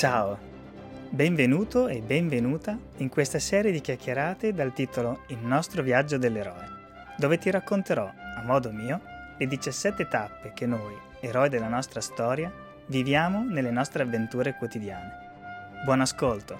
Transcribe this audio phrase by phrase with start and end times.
[0.00, 0.38] Ciao,
[1.10, 6.66] benvenuto e benvenuta in questa serie di chiacchierate dal titolo Il nostro viaggio dell'eroe,
[7.18, 8.98] dove ti racconterò, a modo mio,
[9.36, 12.50] le 17 tappe che noi, eroi della nostra storia,
[12.86, 15.18] viviamo nelle nostre avventure quotidiane.
[15.84, 16.58] Buon ascolto!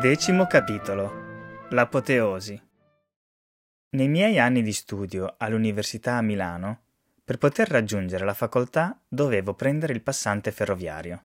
[0.00, 1.20] Decimo capitolo
[1.68, 2.70] L'apoteosi
[3.94, 6.80] Nei miei anni di studio all'Università a Milano,
[7.22, 11.20] per poter raggiungere la facoltà dovevo prendere il passante ferroviario.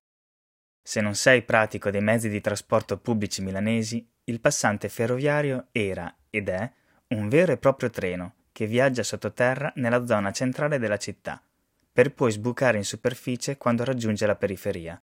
[0.82, 6.50] Se non sei pratico dei mezzi di trasporto pubblici milanesi, il passante ferroviario era ed
[6.50, 6.70] è
[7.14, 11.42] un vero e proprio treno che viaggia sottoterra nella zona centrale della città,
[11.90, 15.02] per poi sbucare in superficie quando raggiunge la periferia.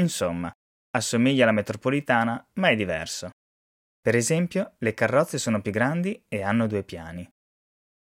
[0.00, 0.52] Insomma,
[0.90, 3.30] assomiglia alla metropolitana, ma è diverso.
[4.06, 7.28] Per esempio, le carrozze sono più grandi e hanno due piani.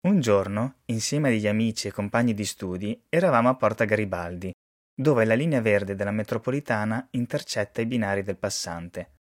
[0.09, 4.53] Un giorno, insieme agli amici e compagni di studi, eravamo a Porta Garibaldi,
[4.93, 9.19] dove la linea verde della metropolitana intercetta i binari del passante.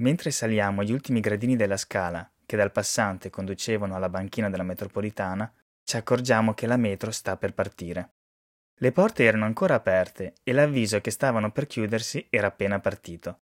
[0.00, 5.48] Mentre saliamo gli ultimi gradini della scala che dal passante conducevano alla banchina della metropolitana,
[5.84, 8.14] ci accorgiamo che la metro sta per partire.
[8.80, 13.42] Le porte erano ancora aperte e l'avviso che stavano per chiudersi era appena partito.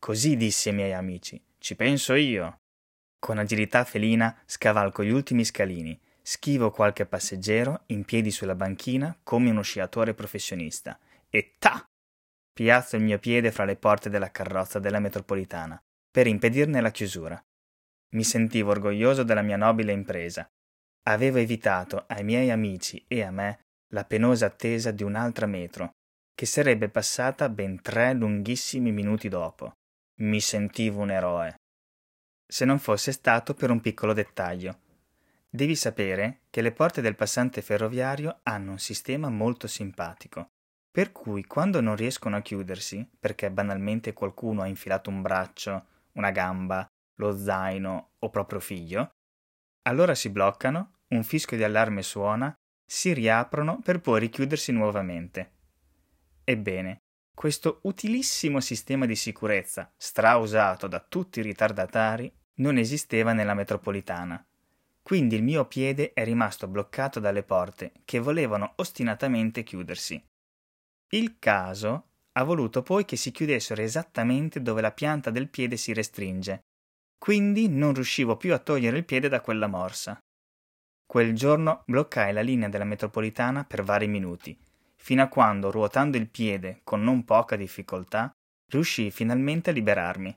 [0.00, 2.62] Così dissi ai miei amici: Ci penso io.
[3.20, 9.50] Con agilità felina scavalco gli ultimi scalini, schivo qualche passeggero in piedi sulla banchina come
[9.50, 10.98] uno sciatore professionista
[11.30, 11.88] e ta!
[12.52, 17.40] Piazzo il mio piede fra le porte della carrozza della metropolitana per impedirne la chiusura.
[18.16, 20.44] Mi sentivo orgoglioso della mia nobile impresa.
[21.04, 23.60] Avevo evitato ai miei amici e a me
[23.92, 25.92] la penosa attesa di un'altra metro,
[26.34, 29.74] che sarebbe passata ben tre lunghissimi minuti dopo.
[30.20, 31.54] Mi sentivo un eroe.
[32.46, 34.80] Se non fosse stato per un piccolo dettaglio.
[35.48, 40.48] Devi sapere che le porte del passante ferroviario hanno un sistema molto simpatico,
[40.90, 46.30] per cui quando non riescono a chiudersi, perché banalmente qualcuno ha infilato un braccio, una
[46.30, 46.86] gamba,
[47.16, 49.12] lo zaino o proprio figlio,
[49.84, 55.52] allora si bloccano, un fischio di allarme suona si riaprono per poi richiudersi nuovamente.
[56.44, 56.98] Ebbene,
[57.34, 64.44] questo utilissimo sistema di sicurezza, strausato da tutti i ritardatari, non esisteva nella metropolitana.
[65.02, 70.22] Quindi il mio piede è rimasto bloccato dalle porte che volevano ostinatamente chiudersi.
[71.08, 75.92] Il caso ha voluto poi che si chiudessero esattamente dove la pianta del piede si
[75.92, 76.60] restringe,
[77.18, 80.18] quindi non riuscivo più a togliere il piede da quella morsa.
[81.04, 84.58] Quel giorno bloccai la linea della metropolitana per vari minuti,
[85.02, 88.30] fino a quando, ruotando il piede con non poca difficoltà,
[88.68, 90.32] riuscii finalmente a liberarmi.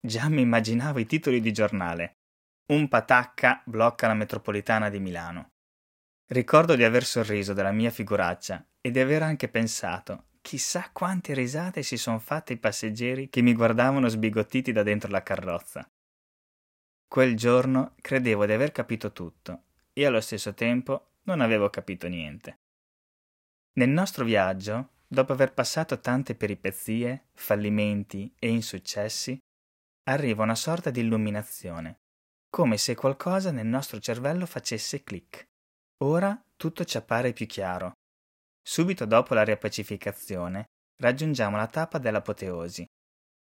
[0.00, 2.16] Già mi immaginavo i titoli di giornale.
[2.72, 5.50] Un patacca blocca la metropolitana di Milano.
[6.26, 11.84] Ricordo di aver sorriso della mia figuraccia e di aver anche pensato chissà quante risate
[11.84, 15.88] si sono fatte i passeggeri che mi guardavano sbigottiti da dentro la carrozza.
[17.06, 22.58] Quel giorno credevo di aver capito tutto e allo stesso tempo non avevo capito niente.
[23.72, 29.38] Nel nostro viaggio, dopo aver passato tante peripezie, fallimenti e insuccessi,
[30.04, 32.00] arriva una sorta di illuminazione,
[32.48, 35.46] come se qualcosa nel nostro cervello facesse clic.
[35.98, 37.92] Ora tutto ci appare più chiaro.
[38.62, 40.64] Subito dopo la riappacificazione,
[40.96, 42.84] raggiungiamo la tappa dell'apoteosi.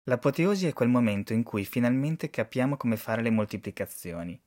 [0.05, 4.41] L'apoteosi è quel momento in cui finalmente capiamo come fare le moltiplicazioni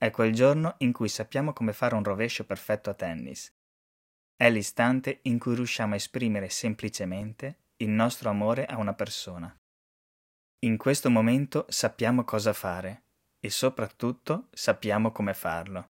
[0.00, 3.52] è quel giorno in cui sappiamo come fare un rovescio perfetto a tennis.
[4.40, 9.54] È l'istante in cui riusciamo a esprimere semplicemente il nostro amore a una persona.
[10.60, 13.02] In questo momento sappiamo cosa fare
[13.38, 15.90] e soprattutto sappiamo come farlo.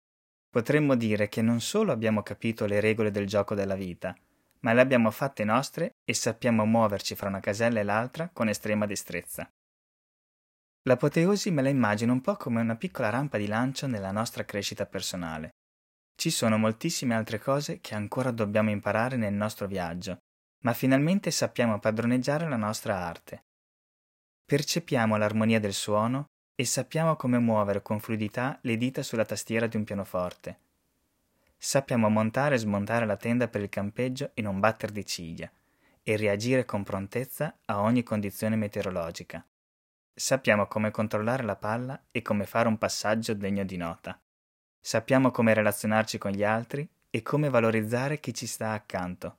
[0.51, 4.13] Potremmo dire che non solo abbiamo capito le regole del gioco della vita,
[4.63, 8.87] ma le abbiamo fatte nostre e sappiamo muoverci fra una casella e l'altra con estrema
[8.87, 9.49] destrezza.
[10.89, 14.85] L'apoteosi me la immagino un po' come una piccola rampa di lancio nella nostra crescita
[14.85, 15.51] personale.
[16.15, 20.19] Ci sono moltissime altre cose che ancora dobbiamo imparare nel nostro viaggio,
[20.61, 23.45] ma finalmente sappiamo padroneggiare la nostra arte.
[24.45, 29.77] Percepiamo l'armonia del suono e sappiamo come muovere con fluidità le dita sulla tastiera di
[29.77, 30.59] un pianoforte.
[31.57, 35.51] Sappiamo montare e smontare la tenda per il campeggio in un batter di ciglia
[36.03, 39.45] e reagire con prontezza a ogni condizione meteorologica.
[40.15, 44.21] Sappiamo come controllare la palla e come fare un passaggio degno di nota.
[44.85, 49.39] Sappiamo come relazionarci con gli altri e come valorizzare chi ci sta accanto.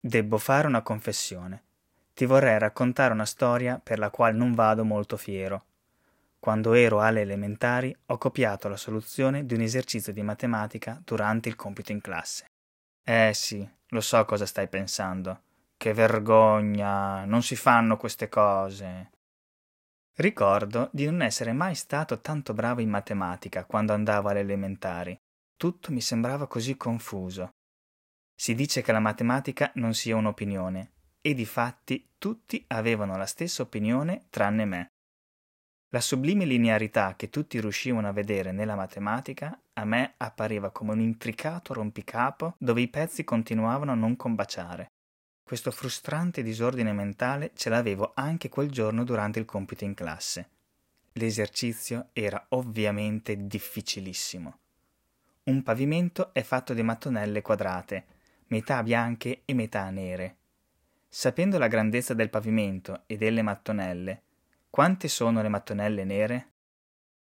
[0.00, 1.62] Debbo fare una confessione.
[2.14, 5.66] Ti vorrei raccontare una storia per la quale non vado molto fiero.
[6.40, 11.56] quando ero alle elementari, ho copiato la soluzione di un esercizio di matematica durante il
[11.56, 12.46] compito in classe.
[13.04, 15.42] Eh sì, lo so cosa stai pensando.
[15.76, 19.10] Che vergogna, non si fanno queste cose.
[20.18, 25.16] Ricordo di non essere mai stato tanto bravo in matematica quando andavo alle elementari.
[25.56, 27.50] Tutto mi sembrava così confuso.
[28.34, 33.62] Si dice che la matematica non sia un'opinione, e di fatti tutti avevano la stessa
[33.62, 34.88] opinione tranne me.
[35.90, 41.00] La sublime linearità che tutti riuscivano a vedere nella matematica a me appariva come un
[41.00, 44.94] intricato rompicapo dove i pezzi continuavano a non combaciare.
[45.48, 50.50] Questo frustrante disordine mentale ce l'avevo anche quel giorno durante il compito in classe.
[51.12, 54.58] L'esercizio era ovviamente difficilissimo.
[55.44, 58.04] Un pavimento è fatto di mattonelle quadrate,
[58.48, 60.36] metà bianche e metà nere.
[61.08, 64.24] Sapendo la grandezza del pavimento e delle mattonelle,
[64.68, 66.50] quante sono le mattonelle nere?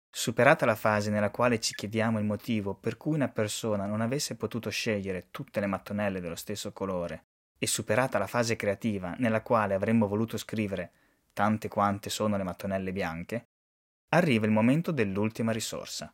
[0.10, 4.36] Superata la fase nella quale ci chiediamo il motivo per cui una persona non avesse
[4.36, 7.26] potuto scegliere tutte le mattonelle dello stesso colore,
[7.66, 10.92] e superata la fase creativa nella quale avremmo voluto scrivere
[11.34, 13.48] tante quante sono le mattonelle bianche,
[14.10, 16.14] arriva il momento dell'ultima risorsa.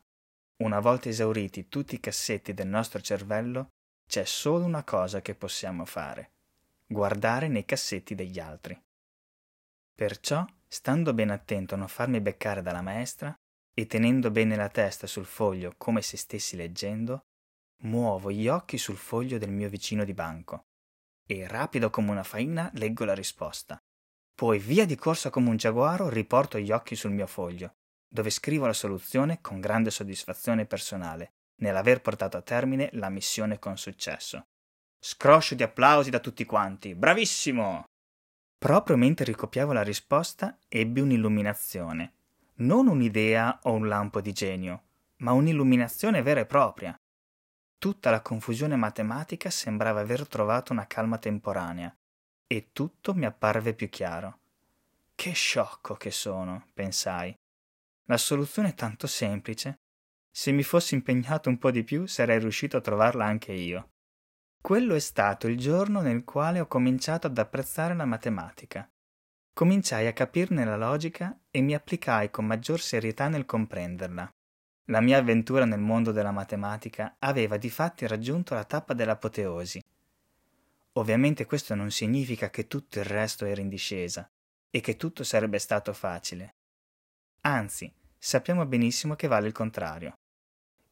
[0.62, 3.68] Una volta esauriti tutti i cassetti del nostro cervello,
[4.06, 6.30] c'è solo una cosa che possiamo fare
[6.86, 8.78] guardare nei cassetti degli altri.
[9.94, 13.34] Perciò stando ben attento a non farmi beccare dalla maestra
[13.74, 17.24] e tenendo bene la testa sul foglio come se stessi leggendo,
[17.82, 20.64] muovo gli occhi sul foglio del mio vicino di banco
[21.26, 23.78] e rapido come una faina leggo la risposta.
[24.34, 27.74] Poi via di corsa come un giaguaro riporto gli occhi sul mio foglio,
[28.08, 31.32] dove scrivo la soluzione con grande soddisfazione personale
[31.62, 34.46] nell'aver portato a termine la missione con successo.
[34.98, 36.94] Scroscio di applausi da tutti quanti.
[36.94, 37.84] Bravissimo!
[38.58, 42.12] Proprio mentre ricopiavo la risposta, ebbi un'illuminazione.
[42.56, 44.82] Non un'idea o un lampo di genio,
[45.18, 46.96] ma un'illuminazione vera e propria.
[47.82, 51.92] Tutta la confusione matematica sembrava aver trovato una calma temporanea,
[52.46, 54.38] e tutto mi apparve più chiaro.
[55.16, 57.36] Che sciocco che sono, pensai.
[58.04, 59.80] La soluzione è tanto semplice.
[60.30, 63.94] Se mi fossi impegnato un po' di più sarei riuscito a trovarla anche io.
[64.60, 68.88] Quello è stato il giorno nel quale ho cominciato ad apprezzare la matematica.
[69.52, 74.32] Cominciai a capirne la logica e mi applicai con maggior serietà nel comprenderla.
[74.86, 79.82] La mia avventura nel mondo della matematica aveva di fatti raggiunto la tappa dell'apoteosi.
[80.94, 84.28] Ovviamente questo non significa che tutto il resto era in discesa
[84.70, 86.54] e che tutto sarebbe stato facile.
[87.42, 90.14] Anzi, sappiamo benissimo che vale il contrario.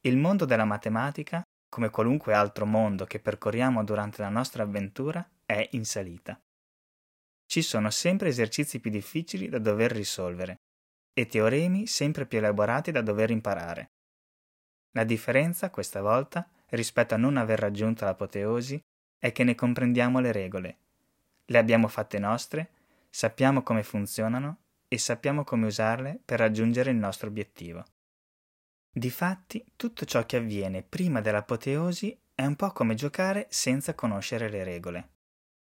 [0.01, 5.69] Il mondo della matematica come qualunque altro mondo che percorriamo durante la nostra avventura, è
[5.71, 6.37] in salita.
[7.45, 10.57] Ci sono sempre esercizi più difficili da dover risolvere
[11.13, 13.91] e teoremi sempre più elaborati da dover imparare.
[14.91, 18.81] La differenza, questa volta, rispetto a non aver raggiunto l'apoteosi,
[19.17, 20.77] è che ne comprendiamo le regole.
[21.45, 22.71] Le abbiamo fatte nostre,
[23.09, 27.85] sappiamo come funzionano e sappiamo come usarle per raggiungere il nostro obiettivo.
[28.91, 34.63] Difatti, tutto ciò che avviene prima dell'apoteosi è un po' come giocare senza conoscere le
[34.63, 35.09] regole.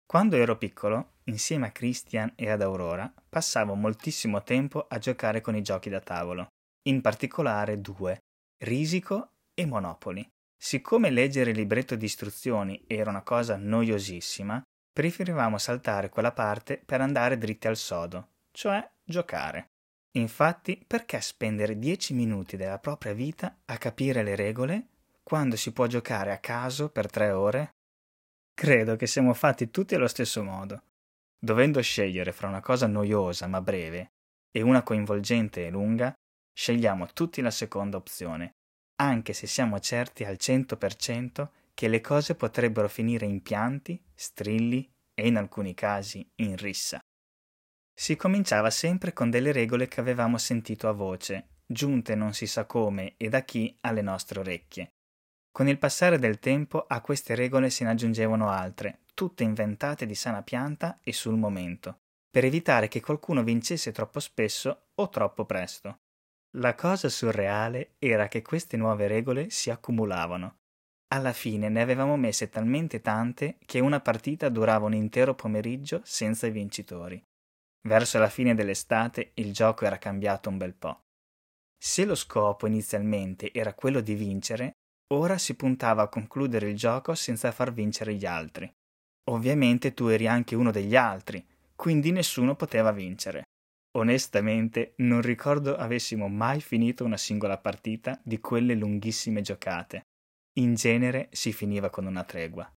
[0.09, 5.55] Quando ero piccolo, insieme a Christian e ad Aurora, passavo moltissimo tempo a giocare con
[5.55, 6.47] i giochi da tavolo,
[6.89, 8.19] in particolare due,
[8.65, 10.27] Risico e Monopoli.
[10.57, 17.03] Siccome leggere il libretto di istruzioni era una cosa noiosissima, preferivamo saltare quella parte per
[17.03, 19.67] andare dritti al sodo, cioè giocare.
[20.13, 24.87] Infatti, perché spendere dieci minuti della propria vita a capire le regole
[25.23, 27.73] quando si può giocare a caso per tre ore?
[28.59, 30.83] Credo che siamo fatti tutti allo stesso modo.
[31.39, 34.15] Dovendo scegliere fra una cosa noiosa ma breve
[34.51, 36.13] e una coinvolgente e lunga,
[36.53, 38.57] scegliamo tutti la seconda opzione,
[38.97, 44.03] anche se siamo certi al cento per cento che le cose potrebbero finire in pianti,
[44.13, 46.99] strilli e in alcuni casi in rissa.
[47.95, 52.65] Si cominciava sempre con delle regole che avevamo sentito a voce, giunte non si sa
[52.65, 54.95] come e da chi alle nostre orecchie.
[55.51, 60.15] Con il passare del tempo a queste regole se ne aggiungevano altre, tutte inventate di
[60.15, 61.99] sana pianta e sul momento,
[62.31, 65.99] per evitare che qualcuno vincesse troppo spesso o troppo presto.
[66.57, 70.57] La cosa surreale era che queste nuove regole si accumulavano.
[71.09, 76.47] Alla fine ne avevamo messe talmente tante che una partita durava un intero pomeriggio senza
[76.47, 77.23] i vincitori.
[77.89, 81.01] Verso la fine dell'estate il gioco era cambiato un bel po'.
[81.77, 84.78] Se lo scopo inizialmente era quello di vincere,
[85.15, 88.71] ora si puntava a concludere il gioco senza far vincere gli altri.
[89.31, 93.45] Ovviamente tu eri anche uno degli altri, quindi nessuno poteva vincere.
[93.97, 100.03] Onestamente non ricordo avessimo mai finito una singola partita di quelle lunghissime giocate.
[100.59, 102.71] In genere si finiva con una tregua.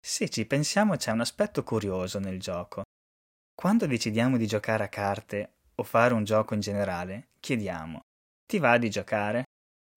[0.00, 2.82] Se ci pensiamo c'è un aspetto curioso nel gioco.
[3.54, 8.00] Quando decidiamo di giocare a carte o fare un gioco in generale, chiediamo
[8.46, 9.44] Ti va di giocare?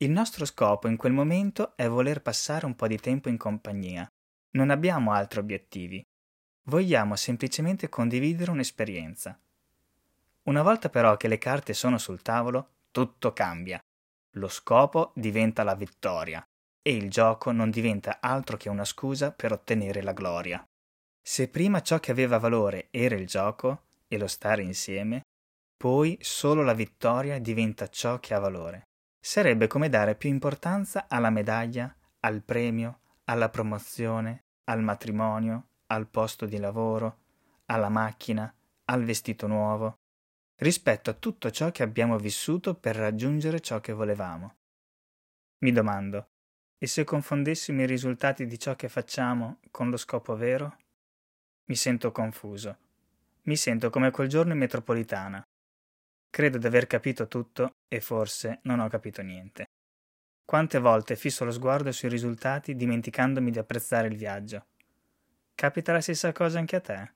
[0.02, 4.12] Il nostro scopo in quel momento è voler passare un po' di tempo in compagnia.
[4.54, 6.04] Non abbiamo altri obiettivi.
[6.64, 9.40] Vogliamo semplicemente condividere un'esperienza.
[10.44, 13.80] Una volta però che le carte sono sul tavolo, tutto cambia.
[14.32, 16.44] Lo scopo diventa la vittoria
[16.82, 20.66] e il gioco non diventa altro che una scusa per ottenere la gloria.
[21.22, 25.22] Se prima ciò che aveva valore era il gioco e lo stare insieme,
[25.78, 28.86] poi solo la vittoria diventa ciò che ha valore.
[29.24, 36.48] Sarebbe come dare più importanza alla medaglia, al premio, alla promozione, al matrimonio, al posto
[36.48, 37.20] di lavoro,
[37.66, 38.52] alla macchina,
[38.86, 40.00] al vestito nuovo,
[40.56, 44.56] rispetto a tutto ciò che abbiamo vissuto per raggiungere ciò che volevamo.
[45.60, 46.30] Mi domando,
[46.80, 50.78] e se confondessimo i risultati di ciò che facciamo con lo scopo vero?
[51.66, 52.76] Mi sento confuso.
[53.44, 55.46] Mi sento come quel giorno in metropolitana.
[56.32, 59.66] Credo di aver capito tutto e forse non ho capito niente.
[60.46, 64.68] Quante volte fisso lo sguardo sui risultati dimenticandomi di apprezzare il viaggio.
[65.54, 67.14] Capita la stessa cosa anche a te?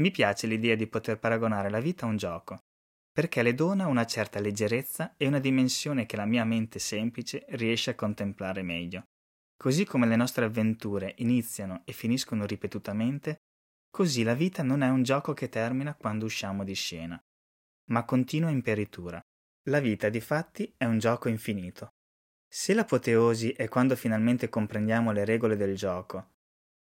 [0.00, 2.64] Mi piace l'idea di poter paragonare la vita a un gioco,
[3.12, 7.90] perché le dona una certa leggerezza e una dimensione che la mia mente semplice riesce
[7.90, 9.04] a contemplare meglio.
[9.56, 13.36] Così come le nostre avventure iniziano e finiscono ripetutamente,
[13.90, 17.20] così la vita non è un gioco che termina quando usciamo di scena,
[17.90, 19.20] ma continua in peritura.
[19.68, 21.90] La vita, di fatti, è un gioco infinito.
[22.48, 26.32] Se l'apoteosi è quando finalmente comprendiamo le regole del gioco,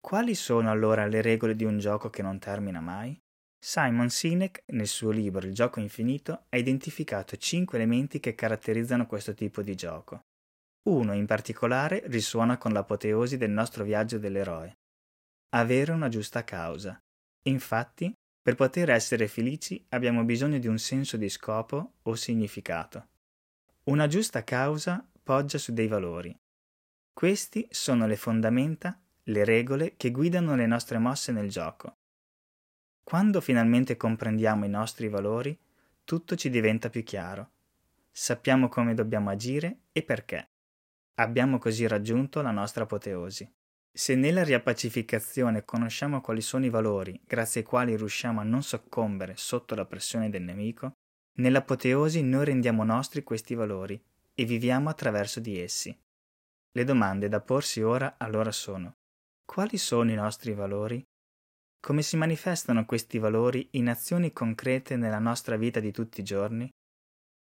[0.00, 3.18] quali sono allora le regole di un gioco che non termina mai?
[3.58, 9.34] Simon Sinek, nel suo libro Il gioco infinito, ha identificato cinque elementi che caratterizzano questo
[9.34, 10.26] tipo di gioco.
[10.88, 14.76] Uno in particolare risuona con l'apoteosi del nostro viaggio dell'eroe.
[15.56, 16.96] Avere una giusta causa.
[17.48, 18.12] Infatti,
[18.46, 23.08] per poter essere felici abbiamo bisogno di un senso di scopo o significato.
[23.86, 26.32] Una giusta causa poggia su dei valori.
[27.12, 31.96] Questi sono le fondamenta, le regole che guidano le nostre mosse nel gioco.
[33.02, 35.58] Quando finalmente comprendiamo i nostri valori,
[36.04, 37.50] tutto ci diventa più chiaro.
[38.12, 40.50] Sappiamo come dobbiamo agire e perché.
[41.14, 43.52] Abbiamo così raggiunto la nostra apoteosi.
[43.96, 49.38] Se nella riappacificazione conosciamo quali sono i valori grazie ai quali riusciamo a non soccombere
[49.38, 50.92] sotto la pressione del nemico,
[51.38, 53.98] nell'apoteosi noi rendiamo nostri questi valori
[54.34, 55.98] e viviamo attraverso di essi.
[56.72, 58.92] Le domande da porsi ora allora sono:
[59.46, 61.02] quali sono i nostri valori?
[61.80, 66.68] Come si manifestano questi valori in azioni concrete nella nostra vita di tutti i giorni?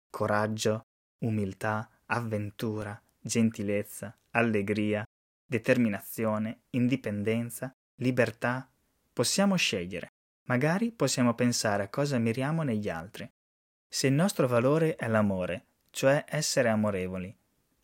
[0.10, 0.82] Coraggio,
[1.26, 5.06] umiltà, avventura, gentilezza, allegria,
[5.50, 8.70] determinazione, indipendenza, libertà.
[9.12, 10.14] Possiamo scegliere.
[10.44, 13.30] Magari possiamo pensare a cosa miriamo negli altri.
[13.88, 17.36] Se il nostro valore è l'amore, cioè essere amorevoli,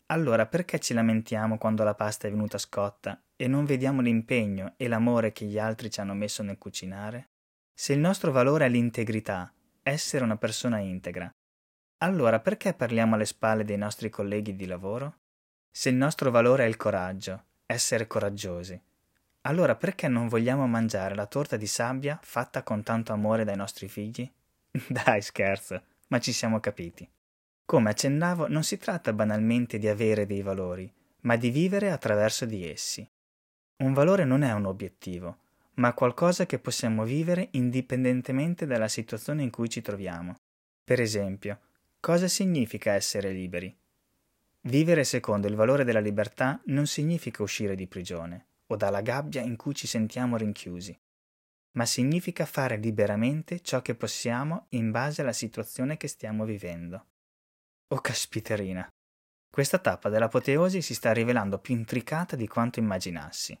[0.06, 4.86] allora perché ci lamentiamo quando la pasta è venuta scotta e non vediamo l'impegno e
[4.86, 7.30] l'amore che gli altri ci hanno messo nel cucinare?
[7.74, 11.28] Se il nostro valore è l'integrità, essere una persona integra,
[11.98, 15.18] allora perché parliamo alle spalle dei nostri colleghi di lavoro?
[15.68, 18.80] Se il nostro valore è il coraggio, essere coraggiosi,
[19.42, 23.88] allora perché non vogliamo mangiare la torta di sabbia fatta con tanto amore dai nostri
[23.88, 24.28] figli?
[24.88, 27.08] Dai, scherzo, ma ci siamo capiti.
[27.64, 30.92] Come accennavo, non si tratta banalmente di avere dei valori,
[31.22, 33.08] ma di vivere attraverso di essi.
[33.78, 35.38] Un valore non è un obiettivo,
[35.74, 40.34] ma qualcosa che possiamo vivere indipendentemente dalla situazione in cui ci troviamo.
[40.84, 41.60] Per esempio,
[42.00, 43.76] cosa significa essere liberi?
[44.66, 49.54] Vivere secondo il valore della libertà non significa uscire di prigione o dalla gabbia in
[49.54, 50.98] cui ci sentiamo rinchiusi,
[51.76, 57.06] ma significa fare liberamente ciò che possiamo in base alla situazione che stiamo vivendo.
[57.94, 58.88] Oh caspiterina!
[59.48, 63.56] Questa tappa dell'apoteosi si sta rivelando più intricata di quanto immaginassi.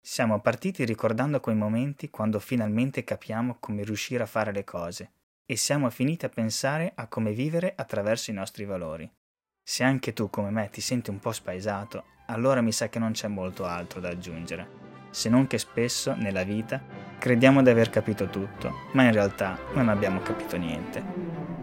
[0.00, 5.12] Siamo partiti ricordando quei momenti quando finalmente capiamo come riuscire a fare le cose
[5.46, 9.08] e siamo finiti a pensare a come vivere attraverso i nostri valori.
[9.72, 13.12] Se anche tu come me ti senti un po' spaesato, allora mi sa che non
[13.12, 14.68] c'è molto altro da aggiungere,
[15.10, 16.82] se non che spesso nella vita
[17.20, 21.59] crediamo di aver capito tutto, ma in realtà non abbiamo capito niente.